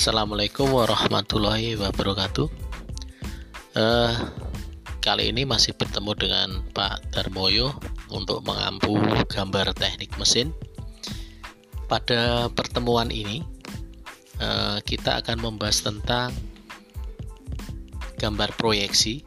Assalamualaikum 0.00 0.72
warahmatullahi 0.72 1.76
wabarakatuh. 1.76 2.48
Uh, 3.76 4.16
kali 5.04 5.28
ini 5.28 5.44
masih 5.44 5.76
bertemu 5.76 6.16
dengan 6.16 6.48
Pak 6.72 7.12
Darmoyo 7.12 7.76
untuk 8.08 8.40
mengampu 8.48 8.96
gambar 9.28 9.76
teknik 9.76 10.08
mesin. 10.16 10.56
Pada 11.84 12.48
pertemuan 12.48 13.12
ini, 13.12 13.44
uh, 14.40 14.80
kita 14.80 15.20
akan 15.20 15.36
membahas 15.36 15.84
tentang 15.84 16.32
gambar 18.16 18.56
proyeksi, 18.56 19.20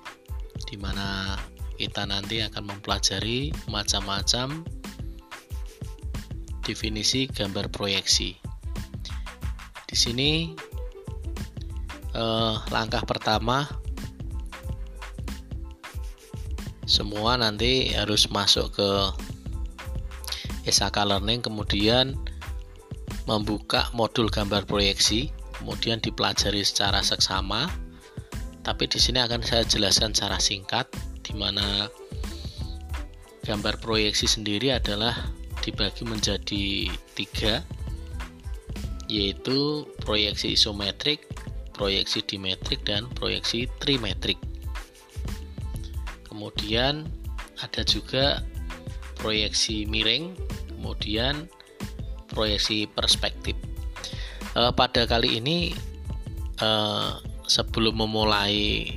di 0.65 0.75
mana 0.81 1.37
kita 1.77 2.09
nanti 2.09 2.41
akan 2.41 2.73
mempelajari 2.73 3.53
macam-macam 3.69 4.65
definisi 6.65 7.29
gambar 7.29 7.69
proyeksi. 7.69 8.52
Di 9.93 10.01
sini 10.01 10.49
eh, 12.17 12.55
langkah 12.73 13.05
pertama 13.05 13.61
semua 16.89 17.37
nanti 17.37 17.93
harus 17.93 18.25
masuk 18.33 18.73
ke 18.73 18.89
SAK 20.65 20.97
Learning 21.05 21.45
kemudian 21.45 22.17
membuka 23.29 23.93
modul 23.93 24.33
gambar 24.33 24.65
proyeksi 24.65 25.29
kemudian 25.61 26.01
dipelajari 26.01 26.65
secara 26.65 27.05
seksama. 27.05 27.69
Tapi 28.65 28.89
di 28.89 28.97
sini 28.97 29.21
akan 29.21 29.45
saya 29.45 29.61
jelaskan 29.61 30.17
secara 30.17 30.41
singkat 30.41 30.89
di 31.21 31.37
mana 31.37 31.85
gambar 33.45 33.77
proyeksi 33.77 34.25
sendiri 34.25 34.73
adalah 34.73 35.13
dibagi 35.61 36.01
menjadi 36.01 36.89
tiga 37.13 37.61
yaitu 39.13 39.85
proyeksi 40.01 40.57
isometrik, 40.57 41.29
proyeksi 41.77 42.25
dimetrik, 42.25 42.81
dan 42.81 43.05
proyeksi 43.13 43.69
trimetrik. 43.77 44.41
Kemudian 46.25 47.05
ada 47.61 47.85
juga 47.85 48.41
proyeksi 49.21 49.85
miring, 49.85 50.33
kemudian 50.73 51.45
proyeksi 52.33 52.89
perspektif. 52.89 53.53
E, 54.57 54.73
pada 54.73 55.05
kali 55.05 55.37
ini 55.37 55.77
e, 56.57 56.69
sebelum 57.45 58.01
memulai 58.01 58.89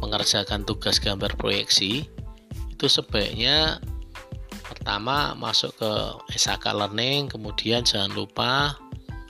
mengerjakan 0.00 0.64
tugas 0.64 0.96
gambar 0.96 1.36
proyeksi 1.36 2.08
itu 2.72 2.86
sebaiknya 2.88 3.76
pertama 4.70 5.34
masuk 5.34 5.74
ke 5.74 5.92
SAK 6.38 6.70
Learning 6.72 7.26
kemudian 7.26 7.82
jangan 7.82 8.14
lupa 8.14 8.78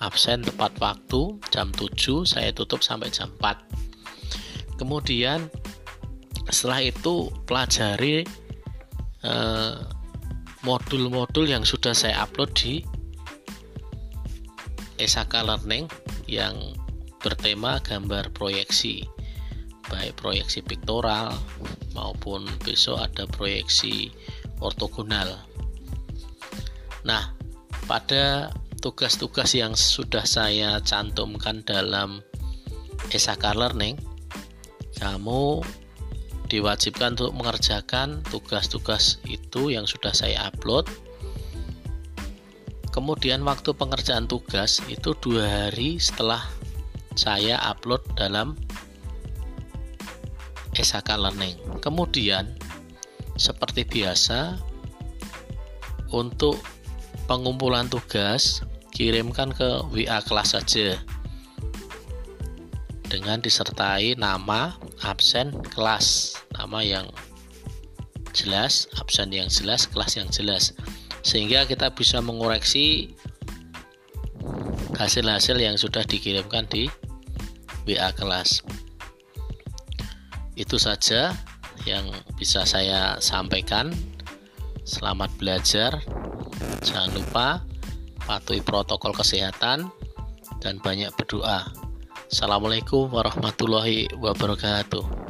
absen 0.05 0.45
tepat 0.45 0.77
waktu 0.81 1.41
jam 1.49 1.73
7 1.73 2.29
saya 2.29 2.53
tutup 2.53 2.85
sampai 2.85 3.09
jam 3.09 3.33
4 3.41 4.81
kemudian 4.81 5.49
setelah 6.53 6.81
itu 6.85 7.33
pelajari 7.49 8.25
eh, 9.25 9.77
modul-modul 10.61 11.49
yang 11.49 11.65
sudah 11.65 11.97
saya 11.97 12.21
upload 12.21 12.53
di 12.53 12.85
SAK 15.01 15.49
Learning 15.49 15.89
yang 16.29 16.57
bertema 17.21 17.81
gambar 17.81 18.33
proyeksi 18.33 19.05
baik 19.91 20.15
proyeksi 20.17 20.63
piktoral 20.63 21.35
maupun 21.93 22.47
besok 22.63 23.03
ada 23.03 23.27
proyeksi 23.27 24.09
ortogonal. 24.61 25.41
Nah, 27.05 27.33
pada 27.89 28.53
tugas-tugas 28.81 29.53
yang 29.57 29.77
sudah 29.77 30.25
saya 30.25 30.81
cantumkan 30.81 31.65
dalam 31.65 32.25
SAK 33.13 33.57
Learning, 33.57 33.97
kamu 35.01 35.65
diwajibkan 36.51 37.17
untuk 37.17 37.33
mengerjakan 37.37 38.21
tugas-tugas 38.29 39.23
itu 39.25 39.73
yang 39.73 39.89
sudah 39.89 40.13
saya 40.13 40.51
upload. 40.51 40.85
Kemudian 42.91 43.47
waktu 43.47 43.71
pengerjaan 43.71 44.27
tugas 44.27 44.83
itu 44.91 45.15
dua 45.23 45.47
hari 45.47 46.03
setelah 46.03 46.43
saya 47.15 47.57
upload 47.71 48.03
dalam 48.19 48.59
SAK 50.75 51.15
Learning. 51.15 51.57
Kemudian 51.79 52.51
seperti 53.41 53.89
biasa, 53.89 54.61
untuk 56.13 56.61
pengumpulan 57.25 57.89
tugas, 57.89 58.61
kirimkan 58.93 59.57
ke 59.57 59.81
WA 59.89 60.21
kelas 60.21 60.53
saja. 60.53 61.01
Dengan 63.09 63.41
disertai 63.41 64.15
nama, 64.21 64.77
absen, 65.01 65.57
kelas, 65.73 66.37
nama 66.53 66.85
yang 66.85 67.09
jelas, 68.37 68.87
absen 69.01 69.33
yang 69.33 69.49
jelas, 69.49 69.89
kelas 69.89 70.21
yang 70.21 70.29
jelas, 70.29 70.77
sehingga 71.25 71.65
kita 71.65 71.91
bisa 71.97 72.21
mengoreksi 72.21 73.17
hasil-hasil 74.95 75.57
yang 75.59 75.81
sudah 75.81 76.05
dikirimkan 76.05 76.69
di 76.69 76.87
WA 77.89 78.13
kelas. 78.15 78.63
Itu 80.55 80.77
saja 80.77 81.35
yang 81.89 82.09
bisa 82.37 82.67
saya 82.69 83.17
sampaikan. 83.23 83.93
Selamat 84.85 85.31
belajar. 85.39 86.01
Jangan 86.83 87.11
lupa 87.15 87.47
patuhi 88.27 88.61
protokol 88.61 89.15
kesehatan 89.17 89.89
dan 90.61 90.75
banyak 90.83 91.13
berdoa. 91.17 91.71
Assalamualaikum 92.31 93.11
warahmatullahi 93.11 94.07
wabarakatuh. 94.19 95.30